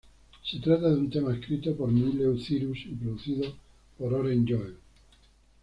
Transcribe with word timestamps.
Se 0.43 0.57
trata 0.57 0.89
de 0.89 0.95
un 0.97 1.11
tema 1.11 1.35
escrito 1.37 1.75
por 1.75 1.91
Miley 1.91 2.43
Cyrus 2.43 2.87
y 2.87 2.95
producido 2.95 3.53
por 3.99 4.11
Oren 4.15 4.47
Yoel. 4.47 4.75